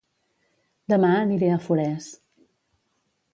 [0.93, 2.09] Dema aniré a Forès